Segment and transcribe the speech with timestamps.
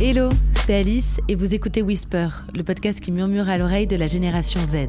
[0.00, 0.30] Hello,
[0.66, 4.60] c'est Alice et vous écoutez Whisper, le podcast qui murmure à l'oreille de la génération
[4.66, 4.88] Z.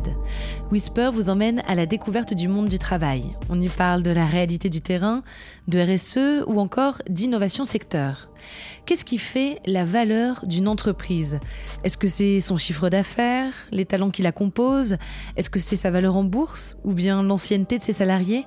[0.71, 3.35] Whisper vous emmène à la découverte du monde du travail.
[3.49, 5.21] On y parle de la réalité du terrain,
[5.67, 8.29] de RSE ou encore d'innovation secteur.
[8.85, 11.39] Qu'est-ce qui fait la valeur d'une entreprise?
[11.83, 14.97] Est-ce que c'est son chiffre d'affaires, les talents qui la composent?
[15.37, 18.45] Est-ce que c'est sa valeur en bourse ou bien l'ancienneté de ses salariés?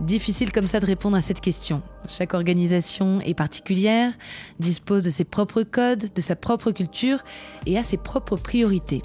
[0.00, 1.82] Difficile comme ça de répondre à cette question.
[2.08, 4.12] Chaque organisation est particulière,
[4.60, 7.24] dispose de ses propres codes, de sa propre culture
[7.66, 9.02] et a ses propres priorités.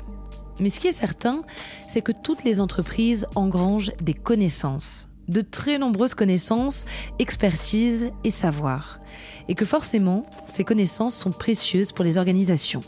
[0.59, 1.41] Mais ce qui est certain,
[1.87, 6.85] c'est que toutes les entreprises engrangent des connaissances, de très nombreuses connaissances,
[7.17, 8.99] expertises et savoirs.
[9.47, 12.83] Et que forcément, ces connaissances sont précieuses pour les organisations.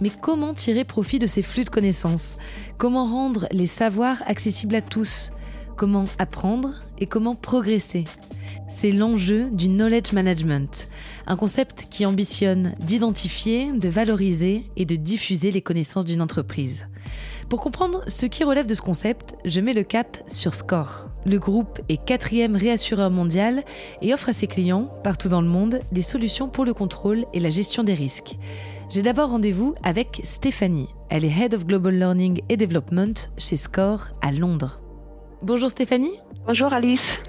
[0.00, 2.38] Mais comment tirer profit de ces flux de connaissances?
[2.78, 5.32] Comment rendre les savoirs accessibles à tous?
[5.76, 8.04] Comment apprendre et comment progresser.
[8.68, 10.88] C'est l'enjeu du knowledge management,
[11.26, 16.86] un concept qui ambitionne d'identifier, de valoriser et de diffuser les connaissances d'une entreprise.
[17.48, 21.08] Pour comprendre ce qui relève de ce concept, je mets le cap sur Score.
[21.26, 23.64] Le groupe est quatrième réassureur mondial
[24.00, 27.40] et offre à ses clients, partout dans le monde, des solutions pour le contrôle et
[27.40, 28.38] la gestion des risques.
[28.90, 30.88] J'ai d'abord rendez-vous avec Stéphanie.
[31.10, 34.80] Elle est Head of Global Learning et Development chez Score à Londres.
[35.42, 36.12] Bonjour Stéphanie.
[36.46, 37.20] Bonjour Alice.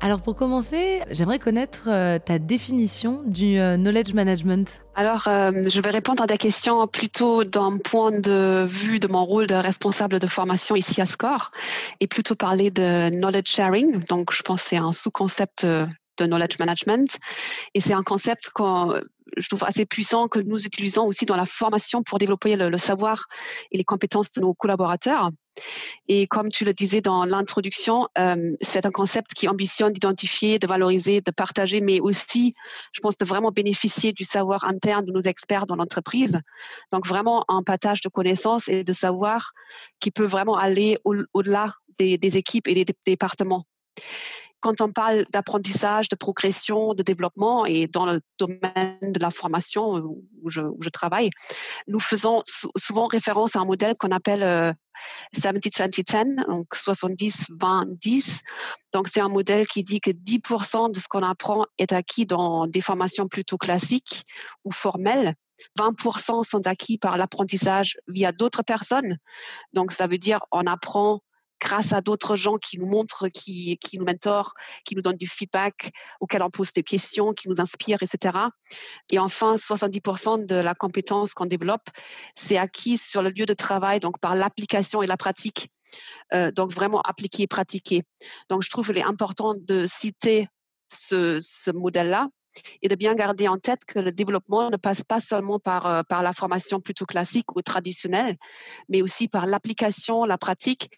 [0.00, 4.80] Alors pour commencer, j'aimerais connaître euh, ta définition du euh, knowledge management.
[4.94, 9.22] Alors euh, je vais répondre à des questions plutôt d'un point de vue de mon
[9.22, 11.50] rôle de responsable de formation ici à SCORE
[12.00, 14.02] et plutôt parler de knowledge sharing.
[14.06, 17.18] Donc je pense que c'est un sous-concept de knowledge management
[17.74, 18.98] et c'est un concept qu'on
[19.36, 23.26] je trouve assez puissant que nous utilisons aussi dans la formation pour développer le, savoir
[23.70, 25.30] et les compétences de nos collaborateurs.
[26.08, 30.66] Et comme tu le disais dans l'introduction, euh, c'est un concept qui ambitionne d'identifier, de
[30.66, 32.52] valoriser, de partager, mais aussi,
[32.92, 36.40] je pense, de vraiment bénéficier du savoir interne de nos experts dans l'entreprise.
[36.92, 39.52] Donc vraiment un partage de connaissances et de savoir
[40.00, 43.64] qui peut vraiment aller au-delà des, des, équipes et des départements
[44.60, 49.96] quand on parle d'apprentissage, de progression, de développement et dans le domaine de la formation
[49.96, 50.02] euh,
[50.42, 51.30] où je, travaille,
[51.86, 52.42] nous faisons
[52.76, 54.76] souvent référence à un modèle qu'on appelle
[55.36, 58.40] 70-20-10, euh, donc 70-20-10.
[58.92, 62.66] Donc c'est un modèle qui dit que 10% de ce qu'on apprend est acquis dans
[62.66, 64.22] des formations plutôt classiques
[64.64, 65.34] ou formelles.
[65.78, 69.18] 20% sont acquis par l'apprentissage via d'autres personnes.
[69.72, 71.20] Donc ça veut dire on apprend
[71.60, 74.54] grâce à d'autres gens qui nous montrent, qui, qui nous mentorent,
[74.84, 78.38] qui nous donnent du feedback, auxquels on pose des questions, qui nous inspirent, etc.
[79.10, 81.88] Et enfin, 70% de la compétence qu'on développe,
[82.34, 85.70] c'est acquis sur le lieu de travail, donc par l'application et la pratique.
[86.34, 88.02] Euh, donc vraiment appliquer et pratiquer.
[88.50, 90.46] Donc je trouve qu'il est important de citer
[90.90, 92.28] ce, ce modèle-là
[92.82, 96.02] et de bien garder en tête que le développement ne passe pas seulement par, euh,
[96.02, 98.36] par la formation plutôt classique ou traditionnelle,
[98.88, 100.90] mais aussi par l'application, la pratique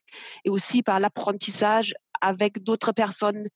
[0.45, 3.49] et aussi par l'apprentissage avec d'autres personnes.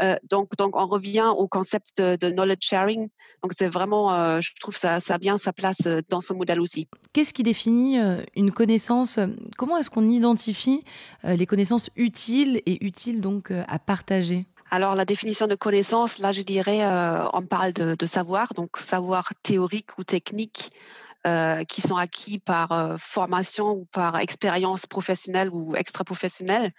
[0.00, 3.08] Euh, donc, donc, on revient au concept de, knowledge sharing.
[3.42, 6.58] Donc, c'est vraiment, euh, je trouve ça, ça a bien sa place dans ce modèle
[6.58, 6.86] aussi.
[7.12, 7.98] Qu'est-ce qui définit
[8.34, 9.18] une connaissance
[9.58, 10.84] Comment est-ce qu'on identifie
[11.22, 14.46] les connaissances utiles et utiles donc à partager?
[14.70, 19.32] Alors la définition de connaissance, là je dirais, euh, on parle de, savoir, donc savoir
[19.42, 20.70] théorique ou technique
[21.26, 26.72] euh, qui sont acquis par euh, formation ou par expérience professionnelle ou extra-professionnelle.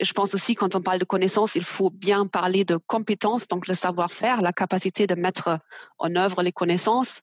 [0.00, 3.66] Je pense aussi quand on parle de connaissance, il faut bien parler de compétences, donc
[3.66, 5.58] le savoir-faire, la capacité de mettre
[5.98, 7.22] en œuvre les connaissances.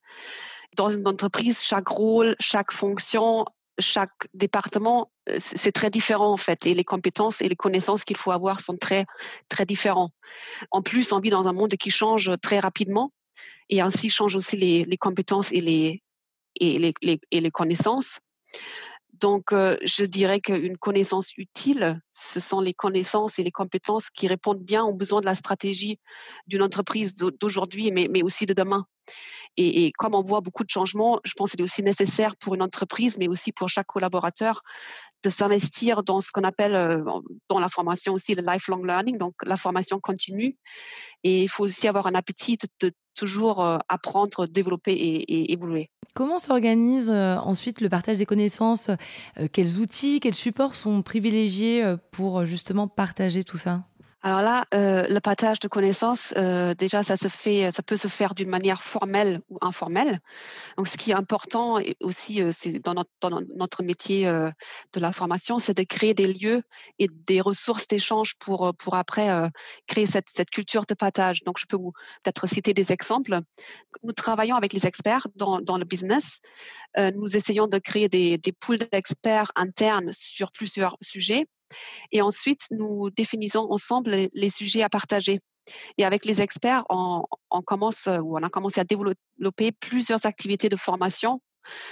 [0.75, 3.45] Dans une entreprise, chaque rôle, chaque fonction
[3.79, 8.17] chaque département, euh, c'est très différent en fait, et les compétences et les connaissances qu'il
[8.17, 9.05] faut avoir sont très
[9.49, 10.11] très différents.
[10.71, 13.11] En plus, on vit dans un monde qui change très rapidement,
[13.69, 16.01] et ainsi changent aussi les, compétences et les
[16.61, 18.19] et les, et les connaissances.
[19.21, 24.27] Donc, euh, je dirais qu'une connaissance utile, ce sont les connaissances et les compétences qui
[24.27, 25.99] répondent bien aux besoins de la stratégie
[26.47, 28.85] d'une entreprise d'aujourd'hui, mais, mais aussi de demain.
[29.57, 32.61] Et, comme on voit beaucoup de changements, je pense qu'il est aussi nécessaire pour une
[32.61, 34.61] entreprise, mais aussi pour chaque collaborateur,
[35.23, 37.03] de s'investir dans ce qu'on appelle euh,
[37.49, 40.57] dans la formation aussi le lifelong learning, donc la formation continue.
[41.23, 45.87] Et il faut aussi avoir un appétit de, toujours euh, apprendre, développer et, évoluer.
[46.13, 48.89] Comment s'organise euh, ensuite le partage des connaissances?
[49.51, 53.83] Quels outils, quels supports sont privilégiés pour justement partager tout ça?
[54.25, 58.07] Alors là, euh, le partage de connaissances, euh, déjà, ça se fait, ça peut se
[58.07, 60.19] faire d'une manière formelle ou informelle.
[60.77, 65.11] Donc, ce qui est important aussi, euh, c'est dans notre, dans notre métier de la
[65.11, 66.63] formation, c'est de créer des lieux
[66.97, 69.29] et des ressources d'échange pour, pour après
[69.85, 71.43] créer cette, cette culture de partage.
[71.43, 71.93] Donc, je peux vous
[72.23, 73.41] peut-être citer des exemples.
[74.01, 76.41] Nous travaillons avec les experts dans, dans le business.
[76.97, 81.45] nous essayons de créer des, des pools d'experts internes sur plusieurs sujets
[82.11, 85.39] et ensuite, nous définissons ensemble les, sujets à partager.
[85.97, 87.25] Et avec les experts, on,
[87.65, 91.41] commence ou on a commencé à développer plusieurs activités de formation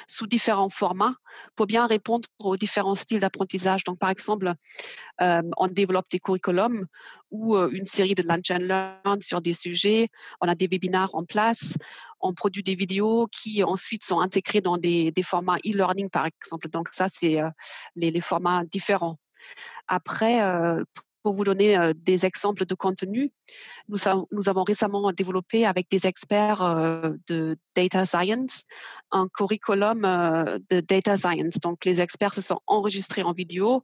[0.08, 1.16] sous différents formats
[1.56, 3.84] pour bien répondre aux différents styles d'apprentissage.
[3.84, 4.54] Donc, par exemple,
[5.22, 6.86] euh, on développe des curriculums
[7.32, 10.06] ou euh, une série de lunch and learn sur des sujets.
[10.42, 11.76] On a des webinaires en place.
[12.20, 16.70] On produit des vidéos qui ensuite sont intégrées dans des, formats e-learning, par exemple.
[16.70, 17.50] Donc, ça, c'est euh,
[17.96, 19.18] les, formats différents.
[19.88, 20.84] Après, euh,
[21.24, 23.32] pour vous donner euh, des exemples de contenu,
[23.90, 28.64] nous, avons récemment développé avec des experts euh, de data science
[29.12, 31.60] un curriculum de data science.
[31.62, 33.84] Donc, les experts se sont enregistrés en vidéo.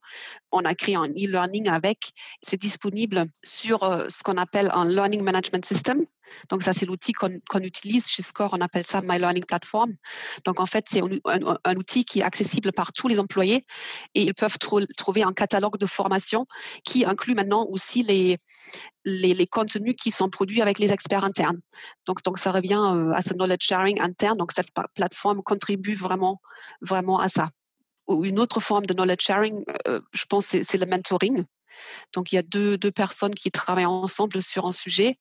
[0.52, 2.14] On a créé un e-learning avec.
[2.42, 6.04] C'est disponible sur ce qu'on appelle un learning management system.
[6.50, 9.94] Donc ça, c'est l'outil qu'on utilise chez Score, on appelle ça My Learning Platform.
[10.46, 13.66] Donc en fait, c'est un, outil qui est accessible par tous les employés
[14.16, 16.46] et ils peuvent trouver un catalogue de formation
[16.84, 18.38] qui inclut maintenant aussi les,
[19.06, 21.60] les, contenus qui sont produits avec les experts internes.
[22.06, 24.38] Donc, donc ça revient euh, à ce knowledge sharing interne.
[24.38, 26.42] Donc cette plateforme contribue vraiment,
[26.82, 27.50] vraiment à ça.
[28.10, 31.46] Une autre forme de knowledge sharing, euh, je pense, c'est le mentoring.
[32.14, 35.18] Donc, il y a deux, deux, personnes qui travaillent ensemble sur un sujet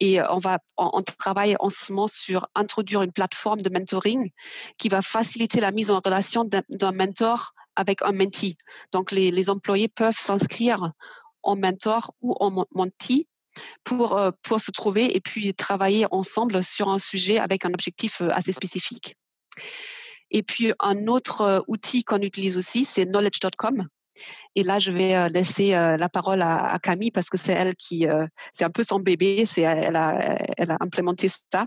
[0.00, 4.30] et euh, on, va, on, travaille en ce moment sur introduire une plateforme de mentoring
[4.76, 8.56] qui va faciliter la mise en relation d'un mentor avec un mentee.
[8.92, 10.92] Donc, les, les employés peuvent s'inscrire
[11.42, 13.28] en mentor ou en mentee
[13.84, 18.20] pour, euh, pour se trouver et puis travailler ensemble sur un sujet avec un objectif
[18.20, 19.16] euh, assez spécifique.
[20.30, 23.86] Et puis, un autre outil qu'on utilise aussi, c'est knowledge.com.
[24.54, 27.74] Et là, je vais euh, laisser euh, la parole à, Camille parce que c'est elle
[27.74, 31.66] qui, euh, c'est un peu son bébé, elle a, elle a implémenté ça,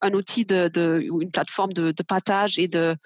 [0.00, 2.96] un outil de, de une plateforme de, de, partage et de,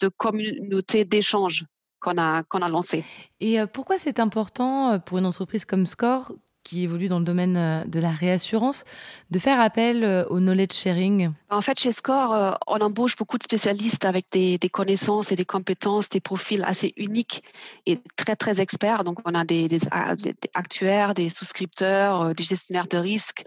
[0.00, 1.64] de communauté d'échange
[2.04, 3.04] qu'on a qu'on a lancé.
[3.40, 6.32] Et pourquoi c'est important pour une entreprise comme Score
[6.64, 8.84] qui évolue dans le domaine euh, de la réassurance,
[9.30, 11.30] de faire appel euh, au knowledge sharing?
[11.50, 15.44] En fait, chez Score, euh, on embauche beaucoup de spécialistes avec des, connaissances et des
[15.44, 17.44] compétences, des profils assez uniques
[17.86, 19.04] et très, très experts.
[19.04, 19.68] Donc, on a des,
[20.54, 23.44] actuaires, des souscripteurs, des gestionnaires de risques,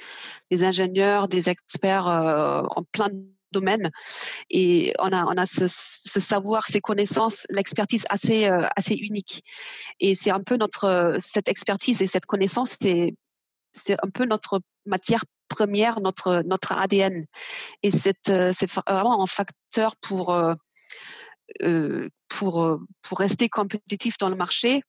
[0.51, 3.09] des ingénieurs, des experts en plein
[3.51, 3.89] domaine.
[4.49, 9.43] Et on a on a ce, savoir ces connaissances l'expertise assez assez unique.
[9.99, 13.13] Et c'est un peu notre cette expertise et cette connaissance c'est
[13.73, 17.25] c'est un peu notre matière première notre notre ADN
[17.83, 18.17] et c'est
[18.53, 20.35] c'est vraiment un facteur pour
[22.29, 24.81] pour pour rester compétitif dans le marché.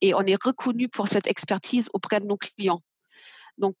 [0.00, 2.80] Et on est reconnu pour cette expertise auprès de nos clients.
[3.58, 3.76] Donc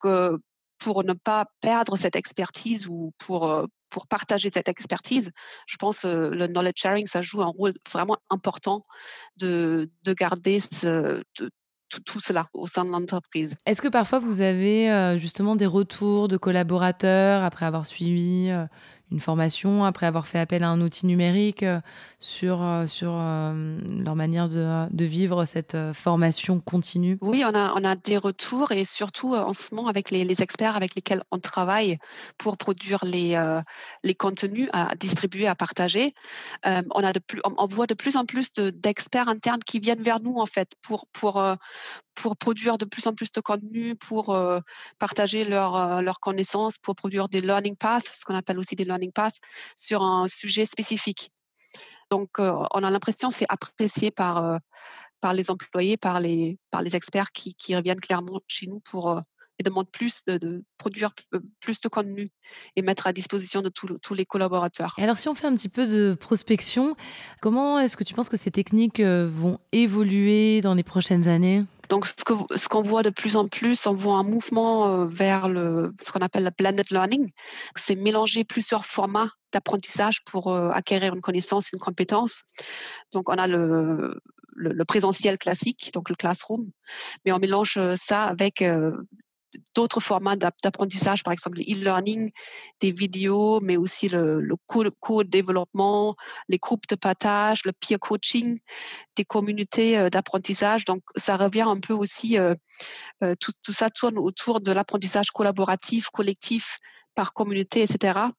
[0.80, 5.30] pour ne pas perdre cette expertise ou pour, pour partager cette expertise,
[5.66, 8.82] je pense que le knowledge sharing, ça joue un rôle vraiment important
[9.36, 10.60] de, de garder
[12.06, 13.54] tout, cela au sein de l'entreprise.
[13.66, 18.50] Est-ce que parfois vous avez justement des retours de collaborateurs après avoir suivi
[19.10, 21.80] une formation, après avoir fait appel à un outil numérique euh,
[22.20, 27.72] sur, euh, sur euh, leur manière de, de, vivre cette formation continue Oui, on a,
[27.74, 31.38] on a des retours et surtout en ce moment avec les, experts avec lesquels on
[31.38, 31.98] travaille
[32.38, 33.36] pour produire les,
[34.04, 36.14] les contenus à distribuer, à partager.
[36.64, 40.20] on, a de plus, on voit de plus en plus d'experts internes qui viennent vers
[40.20, 41.42] nous en fait pour, pour,
[42.14, 44.38] pour produire de plus en plus de contenu, pour
[44.98, 48.99] partager leurs leur connaissances, pour produire des learning paths, ce qu'on appelle aussi des learning
[49.08, 49.38] pass
[49.76, 51.30] sur un sujet spécifique.
[52.10, 54.58] Donc, euh, on a l'impression que c'est apprécié par, euh,
[55.20, 59.10] par les employés, par les, par les experts qui, qui reviennent clairement chez nous pour
[59.10, 59.20] euh,
[59.60, 61.12] et demandent plus de, produire
[61.60, 62.26] plus de contenu
[62.74, 64.94] et mettre à disposition de tous les collaborateurs.
[64.98, 66.96] Et alors, si on fait un petit peu de prospection,
[67.40, 71.64] comment est-ce que tu penses que ces techniques vont évoluer dans les prochaines années?
[71.90, 75.92] Donc, ce qu'on voit de plus en plus, on voit un mouvement euh, vers le,
[76.00, 77.32] ce qu'on appelle le blended learning.
[77.74, 82.44] C'est mélanger plusieurs formats d'apprentissage pour euh, acquérir une connaissance, une compétence.
[83.10, 84.20] Donc, on a le,
[84.54, 86.64] le, présentiel classique, donc le classroom,
[87.24, 88.62] mais on mélange euh, ça avec
[89.74, 92.30] d'autres formats d'apprentissage, par exemple l'e-learning,
[92.80, 94.56] des vidéos, mais aussi le, le
[95.00, 96.16] co-développement,
[96.48, 98.58] les groupes de partage, le peer coaching,
[99.16, 100.84] des communautés euh, d'apprentissage.
[100.84, 102.54] Donc, ça revient un peu aussi, euh,
[103.22, 106.78] euh, tout, tout ça tourne autour de l'apprentissage collaboratif, collectif,
[107.14, 108.30] par communauté, etc.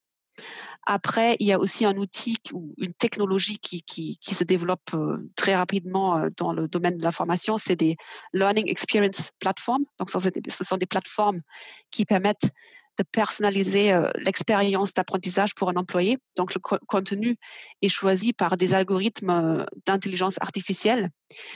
[0.88, 5.56] Après, il y a aussi un outil ou une technologie qui, se développe euh, très
[5.56, 7.98] rapidement euh, dans le domaine de la formation, c'est des
[8.34, 9.86] Learning Experience Platforms.
[10.00, 11.42] Donc, ce sont des plateformes
[11.92, 12.52] qui permettent
[12.98, 16.18] de personnaliser euh, l'expérience d'apprentissage pour un employé.
[16.36, 17.38] Donc, le contenu
[17.82, 21.10] est choisi par des algorithmes d'intelligence artificielle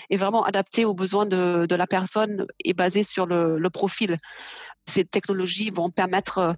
[0.09, 4.15] et vraiment adapté aux besoins de, la personne et basé sur le, profil.
[4.87, 6.55] Ces technologies vont permettre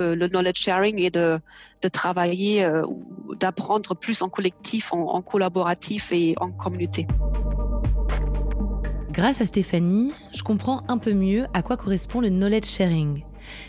[0.00, 1.40] euh, le knowledge sharing et de,
[1.92, 2.84] travailler, euh,
[3.38, 7.06] d'apprendre plus en collectif, en collaboratif et en communauté.
[9.16, 13.24] Grâce à Stéphanie, je comprends un peu mieux à quoi correspond le knowledge sharing.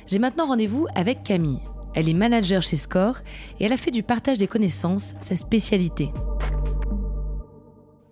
[0.08, 1.60] J'ai maintenant rendez-vous avec Camille.
[1.96, 3.20] Elle est manager chez Score
[3.60, 6.12] et elle a fait du partage des connaissances sa spécialité.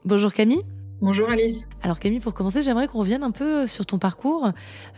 [0.05, 0.63] Bonjour Camille.
[1.01, 1.67] Bonjour Alice.
[1.81, 4.51] Alors Camille, pour commencer, j'aimerais qu'on revienne un peu sur ton parcours.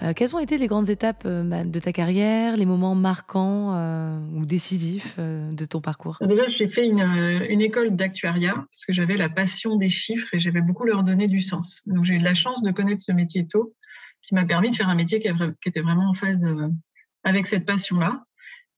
[0.03, 3.73] Euh, quelles ont été les grandes étapes euh, bah, de ta carrière, les moments marquants
[3.73, 6.17] euh, ou décisifs de ton parcours?
[6.21, 7.01] Déjà, j'ai fait une,
[7.49, 11.27] une école d'actuariat parce que j'avais la passion des chiffres et j'avais beaucoup leur donner
[11.27, 11.81] du sens.
[11.87, 13.73] Donc j'ai eu de la chance de connaître ce métier tôt
[14.21, 15.27] qui m'a permis de faire un métier qui,
[15.65, 16.45] était vraiment en phase
[17.23, 18.23] avec cette passion-là.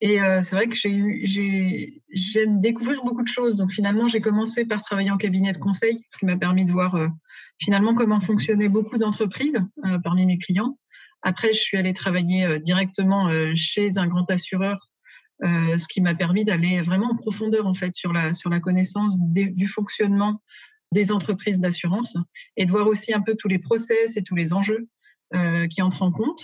[0.02, 3.56] Et euh, c'est vrai que j'ai j'aime découvrir beaucoup de choses.
[3.56, 6.72] Donc finalement, j'ai commencé par travailler en cabinet de conseil, ce qui m'a permis de
[6.72, 7.08] voir euh,
[7.62, 10.78] finalement comment fonctionnaient beaucoup d'entreprises euh, parmi mes clients.
[11.22, 14.78] Après, je suis allée travailler euh, directement euh, chez un grand assureur,
[15.44, 18.60] euh, ce qui m'a permis d'aller vraiment en profondeur en fait sur la sur la
[18.60, 20.42] connaissance du fonctionnement
[20.92, 22.18] des entreprises d'assurance
[22.58, 24.88] et de voir aussi un peu tous les process et tous les enjeux
[25.70, 26.42] qui entrent en compte.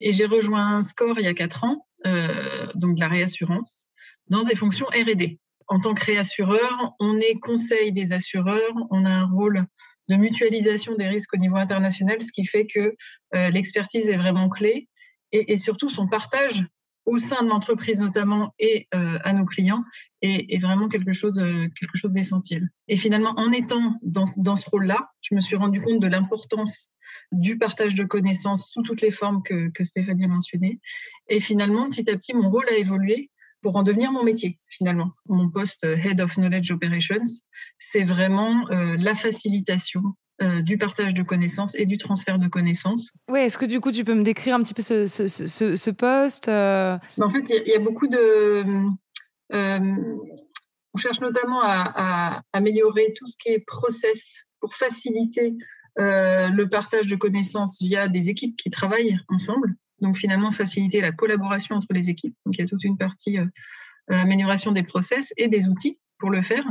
[0.00, 3.80] Et j'ai rejoint un score il y a quatre ans euh, donc de la réassurance,
[4.28, 5.40] dans des fonctions R&D.
[5.66, 9.64] En tant que réassureur, on est conseil des assureurs, on a un rôle
[10.08, 12.94] de mutualisation des risques au niveau international, ce qui fait que
[13.34, 14.88] euh, l'expertise est vraiment clé
[15.32, 16.64] et, surtout son partage
[17.06, 19.84] au sein de l'entreprise notamment et euh, à nos clients
[20.22, 22.68] est, est, vraiment quelque chose, euh, quelque chose d'essentiel.
[22.88, 26.92] Et finalement, en étant dans, dans ce rôle-là, je me suis rendu compte de l'importance
[27.30, 30.80] du partage de connaissances sous toutes les formes que, que Stéphanie a mentionnées.
[31.28, 33.30] Et finalement, petit à petit, mon rôle a évolué
[33.62, 35.10] pour en devenir mon métier finalement.
[35.28, 37.22] Mon poste Head of Knowledge Operations,
[37.78, 40.02] c'est vraiment euh, la facilitation
[40.42, 43.10] euh, du partage de connaissances et du transfert de connaissances.
[43.28, 45.76] Oui, est-ce que du coup tu peux me décrire un petit peu ce, ce, ce,
[45.76, 46.98] ce poste euh...
[47.18, 48.62] En fait, il y, y, a beaucoup de...
[49.54, 50.16] Euh,
[50.92, 55.54] on cherche notamment à, à, améliorer tout ce qui est process pour faciliter
[55.98, 59.74] le partage de connaissances via des équipes qui travaillent ensemble.
[60.00, 62.36] Donc finalement, faciliter la collaboration entre les équipes.
[62.44, 63.38] Donc il y a toute une partie
[64.08, 66.64] amélioration des process et des outils pour le faire,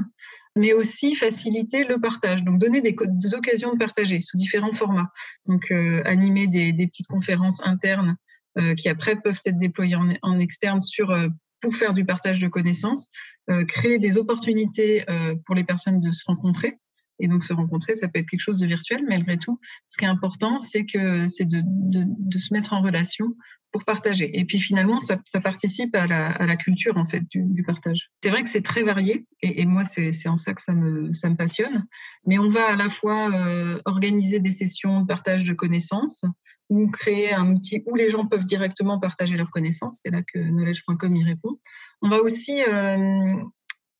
[0.55, 5.11] mais aussi faciliter le partage, donc donner des, des occasions de partager sous différents formats.
[5.45, 8.15] Donc euh, animer des, des, petites conférences internes
[8.57, 11.27] euh, qui après peuvent être déployées en, en externe sur euh,
[11.61, 13.09] pour faire du partage de connaissances,
[13.49, 16.77] euh, créer des opportunités euh, pour les personnes de se rencontrer
[17.19, 19.97] et donc se rencontrer, ça peut être quelque chose de virtuel, mais malgré tout, ce
[19.97, 23.33] qui est important, c'est que c'est de, de, se mettre en relation
[23.71, 24.37] pour partager.
[24.37, 27.63] Et puis finalement, ça, ça participe à la, à la, culture en fait du, du
[27.63, 28.09] partage.
[28.21, 31.13] C'est vrai que c'est très varié, et, et moi c'est en ça que ça me,
[31.13, 31.85] ça me passionne.
[32.25, 36.25] Mais on va à la fois euh, organiser des sessions de partage de connaissances
[36.69, 40.01] ou créer un outil où les gens peuvent directement partager leurs connaissances.
[40.03, 41.59] C'est là que knowledge.com y répond.
[42.01, 43.35] On va aussi euh,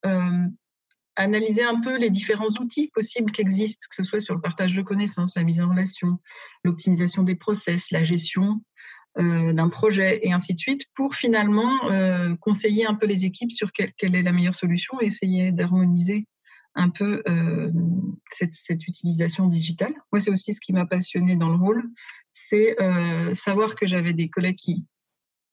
[0.06, 0.48] euh,
[1.16, 4.76] analyser un peu les différents outils possibles qui existent, que ce soit sur le partage
[4.76, 6.20] de connaissances, la mise en relation,
[6.64, 8.62] l'optimisation des process, la gestion
[9.18, 13.52] euh, d'un projet et ainsi de suite, pour finalement euh, conseiller un peu les équipes
[13.52, 16.28] sur quelle, est la meilleure solution et essayer d'harmoniser
[16.76, 17.72] un peu euh,
[18.30, 19.94] cette, cette, utilisation digitale.
[20.12, 21.90] Moi, c'est aussi ce qui m'a passionné dans le rôle,
[22.34, 22.76] c'est
[23.34, 24.86] savoir que j'avais des collègues qui,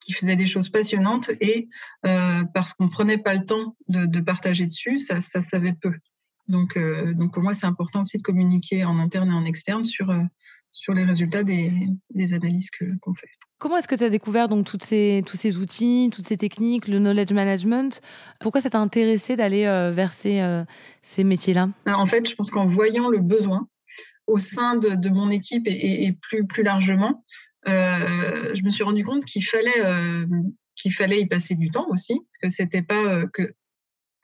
[0.02, 1.68] qui faisait des choses passionnantes et
[2.06, 5.94] euh, parce qu'on prenait pas le temps de, de partager dessus, ça, ça savait peu.
[6.48, 9.84] Donc, euh, donc pour moi, c'est important aussi de communiquer en interne et en externe
[9.84, 10.22] sur, euh,
[10.72, 11.72] sur les résultats des,
[12.10, 13.28] des analyses qu'on qu fait.
[13.58, 16.88] Comment est-ce que tu as découvert donc toutes ces, tous ces outils, toutes ces techniques,
[16.88, 18.02] le knowledge management?
[18.40, 19.62] Pourquoi ça t'a intéressé d'aller
[19.94, 20.64] vers ces,
[21.00, 21.68] ces métiers-là?
[21.86, 23.68] En fait, je pense qu'en voyant le besoin
[24.26, 27.24] au sein de, de mon équipe et, et, et, plus, plus largement,
[27.66, 30.26] je me suis rendu compte qu'il fallait, euh,
[30.74, 33.54] qu'il fallait y passer du temps aussi, que c'était pas euh, que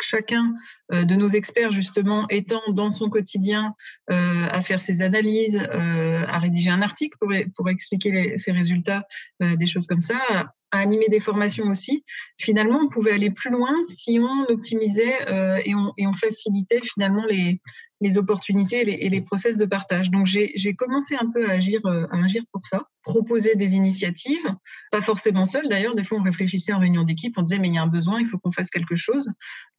[0.01, 0.55] chacun
[0.93, 3.75] de nos experts, justement, étant dans son quotidien
[4.07, 9.03] à faire ses analyses, à rédiger un article pour, pour expliquer ses résultats,
[9.41, 10.21] des choses comme ça,
[10.71, 12.05] à animer des formations aussi.
[12.39, 17.61] Finalement, on pouvait aller plus loin si on optimisait euh, et, on, facilitait finalement les,
[18.01, 20.11] les opportunités et les, et process de partage.
[20.11, 24.55] Donc, j'ai commencé un peu à agir, euh, à agir pour ça, proposer des initiatives,
[24.91, 25.95] pas forcément seul d'ailleurs.
[25.95, 28.21] Des fois, on réfléchissait en réunion d'équipe, on disait mais il y a un besoin,
[28.21, 29.31] il faut qu'on fasse quelque chose.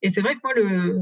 [0.01, 1.00] Et c'est vrai que moi, le,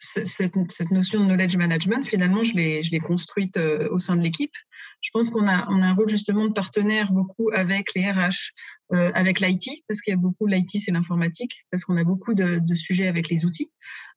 [0.00, 4.54] cette, notion de knowledge management, finalement, je l'ai construite euh, au sein de l'équipe.
[5.02, 8.52] Je pense qu'on a, un rôle justement de partenaire beaucoup avec les RH,
[8.92, 12.34] euh, avec l'IT, parce qu'il y a beaucoup, l'IT c'est l'informatique, parce qu'on a beaucoup
[12.34, 13.70] de, sujets avec les outils,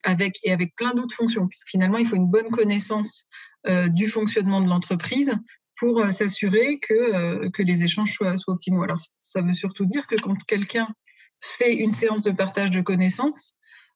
[0.03, 3.25] avec, et avec plein d'autres fonctions, puisque finalement, il faut une bonne connaissance
[3.67, 5.33] euh, du fonctionnement de l'entreprise
[5.77, 8.83] pour s'assurer que, que les échanges soient, soient optimaux.
[8.83, 10.87] Alors, ça veut surtout dire que quand quelqu'un
[11.41, 13.53] fait une séance de partage de connaissances,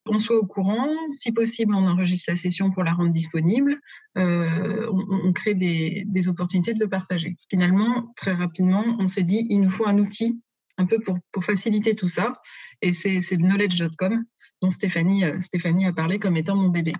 [0.10, 0.90] on soit au courant.
[1.12, 3.80] Si possible, on enregistre la session pour la rendre disponible.
[4.18, 7.38] Euh, on, crée des, opportunités de le partager.
[7.50, 10.42] Finalement, très rapidement, on s'est dit, il nous faut un outil
[10.78, 12.34] un peu pour, faciliter tout ça.
[12.82, 14.24] Et c'est knowledge.com
[14.62, 16.94] dont Stéphanie, euh, Stéphanie a parlé comme étant mon bébé.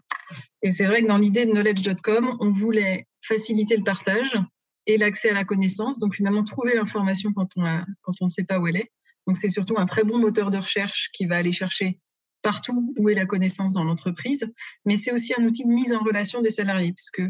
[0.62, 4.38] Et c'est vrai que dans l'idée de knowledge.com, on voulait faciliter le partage
[4.86, 5.98] et l'accès à la connaissance.
[5.98, 7.64] Donc finalement, trouver l'information quand on
[8.04, 8.92] quand on ne sait pas où elle est.
[9.28, 12.00] Donc c'est surtout un très bon moteur de recherche qui va aller chercher
[12.42, 14.46] partout où est la connaissance dans l'entreprise,
[14.86, 17.22] mais c'est aussi un outil de mise en relation des salariés, puisque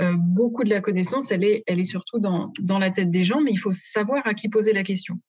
[0.00, 3.58] euh, beaucoup de la connaissance, elle est, surtout dans, la tête des gens, mais il
[3.58, 5.20] faut savoir à qui poser la question.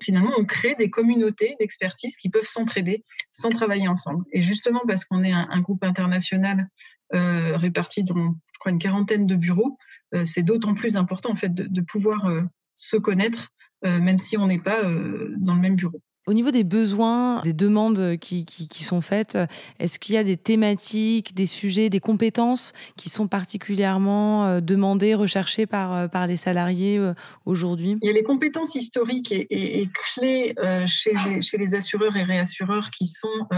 [0.00, 4.24] Finalement, on crée des communautés d'expertise qui peuvent s'entraider sans travailler ensemble.
[4.32, 6.68] Et justement, parce qu'on est un, groupe international
[7.14, 9.78] euh, réparti dans, je crois, une quarantaine de bureaux,
[10.14, 12.30] euh, c'est d'autant plus important en fait de pouvoir
[12.74, 13.50] se connaître,
[13.82, 16.02] même si on n'est pas dans le même bureau.
[16.28, 18.44] Au niveau des besoins, des demandes qui,
[18.84, 19.38] sont faites,
[19.78, 25.14] est-ce qu'il y a des thématiques, des sujets, des compétences qui sont particulièrement euh, demandées,
[25.14, 27.14] recherchées par, euh, les salariés euh,
[27.46, 27.96] aujourd'hui?
[28.02, 30.54] Il y a les compétences historiques et, clés
[30.86, 33.48] chez les, assureurs et réassureurs qui sont,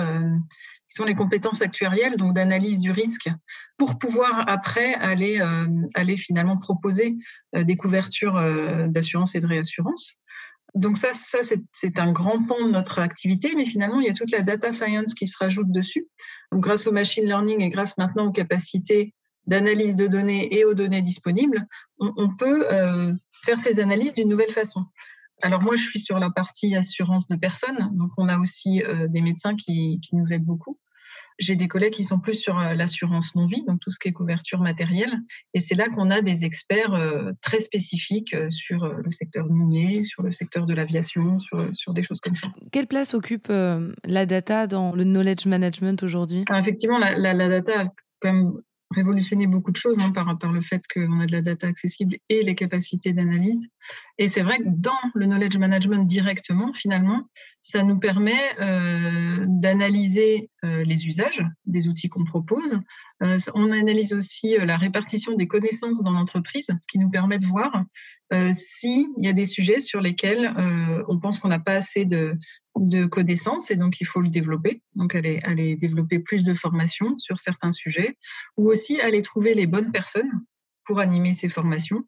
[1.05, 3.31] les compétences actuarielles, donc d'analyse du risque,
[3.79, 7.17] pour pouvoir après aller finalement proposer
[7.53, 8.41] des couvertures
[8.87, 10.21] d'assurance et de réassurance.
[10.75, 11.39] Donc ça, ça
[11.73, 14.73] c'est un grand pan de notre activité, mais finalement, il y a toute la data
[14.73, 16.07] science qui se rajoute dessus.
[16.53, 19.15] Grâce au machine learning et grâce maintenant aux capacités
[19.47, 21.67] d'analyse de données et aux données disponibles,
[21.99, 23.12] on, peut euh,
[23.45, 24.85] faire ces analyses d'une nouvelle façon.
[25.43, 29.09] Alors moi, je suis sur la partie assurance de personnes, donc on a aussi euh,
[29.09, 30.79] des médecins qui nous aident beaucoup.
[31.38, 34.13] J'ai des collègues qui sont plus sur euh, l'assurance non-vie, donc tout ce qui est
[34.13, 35.13] couverture matérielle.
[35.54, 40.02] Et c'est là qu'on a des experts euh, très spécifiques euh, sur le secteur minier,
[40.02, 42.49] sur le secteur de l'aviation, sur, sur des choses comme ça.
[42.73, 46.45] Quelle place occupe la data dans le knowledge management aujourd'hui?
[46.58, 47.84] Effectivement, la, la, la, data a
[48.21, 48.52] quand même
[48.95, 52.17] révolutionner beaucoup de choses hein, par, par le fait qu'on a de la data accessible
[52.28, 53.69] et les capacités d'analyse.
[54.19, 57.28] Et c'est vrai que dans le knowledge management directement, finalement,
[57.63, 62.78] ça nous permet euh, d'analyser les usages des outils qu'on propose.
[63.23, 67.38] Euh, on analyse aussi euh, la répartition des connaissances dans l'entreprise, ce qui nous permet
[67.38, 67.84] de voir
[68.32, 72.04] euh, s'il y a des sujets sur lesquels euh, on pense qu'on n'a pas assez
[72.04, 72.36] de,
[73.10, 74.82] connaissances et donc il faut le développer.
[74.94, 78.16] Donc aller, développer plus de formations sur certains sujets
[78.56, 80.30] ou aussi aller trouver les bonnes personnes
[80.84, 82.04] pour animer ces formations.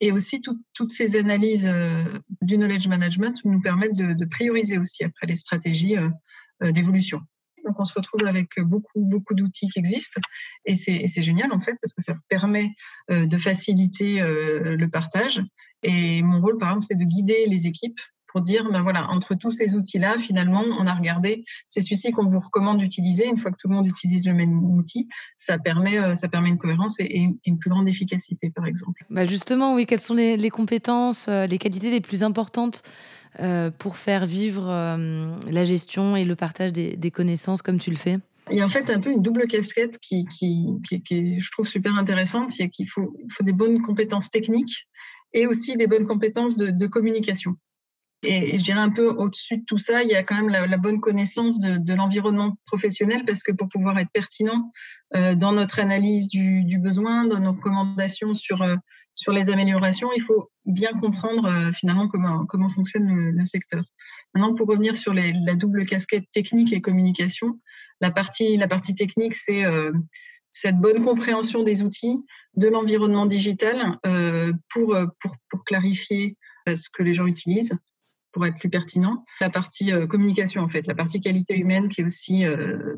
[0.00, 0.40] Et aussi
[0.74, 2.04] toutes ces analyses euh,
[2.40, 6.08] du knowledge management nous permettent de, prioriser aussi après les stratégies euh,
[6.62, 7.20] euh, d'évolution.
[7.68, 10.20] Donc on se retrouve avec beaucoup beaucoup d'outils qui existent
[10.64, 12.72] et c'est génial en fait parce que ça permet
[13.10, 15.42] de faciliter le partage.
[15.82, 19.34] Et mon rôle par exemple c'est de guider les équipes pour dire, ben voilà, entre
[19.34, 23.26] tous ces outils-là, finalement, on a regardé, c'est celui-ci qu'on vous recommande d'utiliser.
[23.26, 26.50] Une fois que tout le monde utilise le même outil, ça permet, euh, ça permet
[26.50, 29.04] une cohérence et, une plus grande efficacité, par exemple.
[29.10, 32.82] Bah justement, oui, quelles sont les, compétences, euh, les qualités les plus importantes
[33.40, 34.66] euh, pour faire vivre
[35.50, 38.16] la gestion et le partage des, connaissances comme tu le fais
[38.50, 40.66] il y a en fait un peu une double casquette qui, qui,
[41.04, 44.88] qui, je trouve super intéressante, c'est qu'il faut, des bonnes compétences techniques
[45.34, 47.56] et aussi des bonnes compétences de communication.
[48.22, 50.76] Et je dirais un peu au-dessus de tout ça, il y a quand même la,
[50.76, 54.72] bonne connaissance de, l'environnement professionnel parce que pour pouvoir être pertinent
[55.14, 58.74] euh, dans notre analyse du, besoin, dans nos recommandations sur, euh,
[59.14, 63.84] sur les améliorations, il faut bien comprendre euh, finalement comment, comment fonctionne le, secteur.
[64.34, 67.60] Maintenant, pour revenir sur la double casquette technique et communication,
[68.00, 69.62] la partie, la partie technique, c'est
[70.50, 72.18] cette bonne compréhension des outils,
[72.56, 73.98] de l'environnement digital
[74.70, 77.78] pour, pour, pour clarifier ce que les gens utilisent,
[78.32, 79.24] pour être plus pertinent.
[79.40, 82.44] La partie communication, en fait, la partie qualité humaine qui est aussi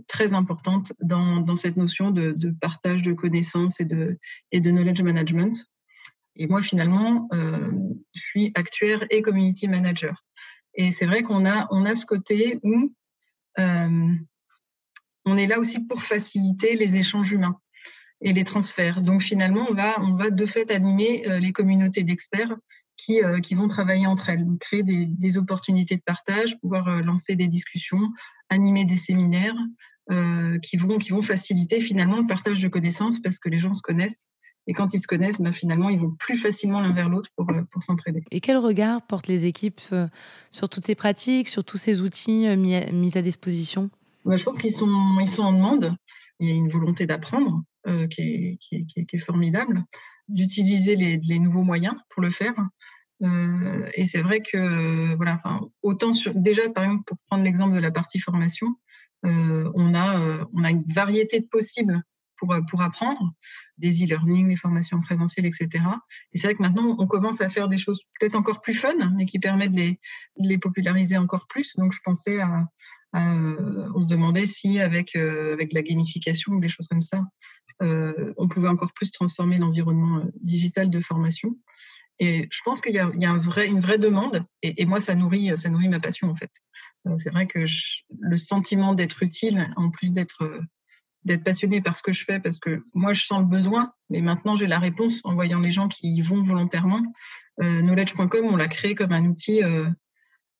[0.08, 4.18] très importante dans, cette notion de, partage de connaissances et de,
[4.52, 5.56] et de knowledge management.
[6.36, 10.24] Et moi, finalement, je suis actuaire et community manager.
[10.74, 12.92] Et c'est vrai qu'on a, on a ce côté où
[13.56, 17.60] on est là aussi pour faciliter les échanges humains
[18.22, 19.02] et les transferts.
[19.02, 22.54] Donc finalement, on va, on va de fait animer euh, les communautés d'experts
[22.96, 27.34] qui, euh, qui vont travailler entre elles, créer des, opportunités de partage, pouvoir euh, lancer
[27.34, 28.10] des discussions,
[28.48, 29.56] animer des séminaires
[30.62, 33.80] qui, vont, qui vont faciliter finalement le partage de connaissances parce que les gens se
[33.80, 34.26] connaissent.
[34.66, 37.46] Et quand ils se connaissent, bah, finalement, ils vont plus facilement l'un vers l'autre pour,
[37.70, 38.24] pour s'entraider.
[38.32, 39.80] Et quel regard portent les équipes
[40.50, 42.74] sur toutes ces pratiques, sur tous ces outils mis
[43.16, 43.88] à, disposition?
[44.24, 44.88] Bah, Je pense qu'ils sont,
[45.20, 45.94] ils sont en demande.
[46.40, 47.62] Il y a une volonté d'apprendre.
[47.86, 49.82] Euh, qui, est, formidable,
[50.28, 52.54] d'utiliser les, nouveaux moyens pour le faire.
[53.22, 55.40] Euh, et c'est vrai que, voilà,
[55.82, 58.66] autant déjà, par exemple, pour prendre l'exemple de la partie formation,
[59.24, 62.02] euh, on, a, on a une variété de possibles
[62.36, 63.32] pour, pour apprendre,
[63.78, 65.68] des e-learning, des formations présentielles, etc.
[66.34, 69.10] Et c'est vrai que maintenant, on commence à faire des choses peut-être encore plus fun,
[69.16, 70.00] mais qui permettent de les,
[70.36, 71.76] les populariser encore plus.
[71.76, 72.66] Donc, je pensais à,
[73.14, 77.24] on se demandait si avec, avec la gamification ou des choses comme ça,
[77.69, 81.56] euh, on pouvait encore plus transformer l'environnement euh, digital de formation.
[82.18, 83.10] Et je pense qu'il y a,
[83.64, 85.50] une vraie demande, et, moi, ça nourrit,
[85.88, 86.50] ma passion, en fait.
[87.06, 87.64] Euh, c'est vrai que
[88.18, 90.60] le sentiment d'être utile, en plus d'être
[91.26, 94.22] d'être passionné par ce que je fais, parce que moi, je sens le besoin, mais
[94.22, 97.02] maintenant, j'ai la réponse en voyant les gens qui y vont volontairement.
[97.58, 99.60] knowledge.com, on l'a créé comme un outil,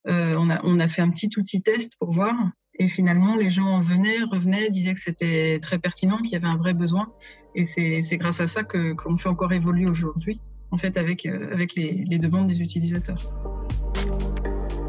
[0.04, 2.34] on, a, on a fait un petit outil test pour voir,
[2.80, 6.56] et finalement, les gens venaient, revenaient, disaient que c'était très pertinent, qu'il y avait un
[6.56, 7.12] vrai besoin.
[7.54, 10.40] Et c'est grâce à ça qu'on fait encore évoluer aujourd'hui,
[10.70, 13.34] en fait, avec, euh, les demandes des utilisateurs.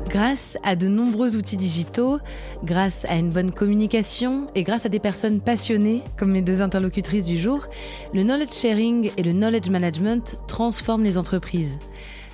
[0.08, 2.20] Grâce à de nombreux outils digitaux,
[2.64, 7.26] grâce à une bonne communication et grâce à des personnes passionnées, comme mes deux interlocutrices
[7.26, 7.68] du jour,
[8.14, 11.78] le knowledge sharing et le knowledge management transforment les entreprises.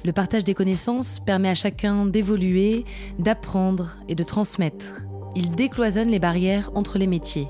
[0.06, 2.86] Le partage des connaissances permet à chacun d'évoluer,
[3.18, 5.07] d'apprendre et de transmettre
[5.38, 7.48] il décloisonne les barrières entre les métiers.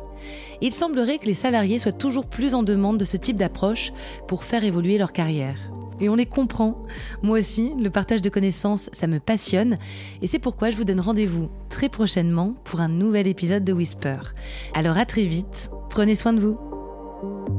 [0.60, 3.94] Il semblerait que les salariés soient toujours plus en demande de ce type d'approche
[4.28, 5.58] pour faire évoluer leur carrière.
[6.02, 6.84] Et on les comprend.
[7.24, 9.78] Moi aussi, le partage de connaissances, ça me passionne.
[10.22, 14.18] Et c'est pourquoi je vous donne rendez-vous très prochainement pour un nouvel épisode de Whisper.
[14.74, 17.57] Alors à très vite, prenez soin de vous.